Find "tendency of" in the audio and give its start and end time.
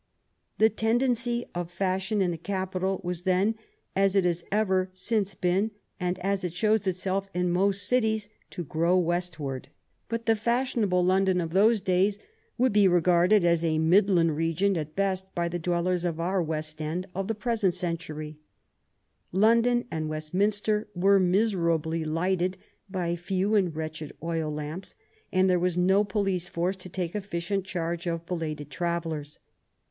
0.71-1.69